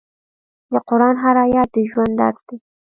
[0.71, 2.57] د قرآن هر آیت د ژوند درس دی.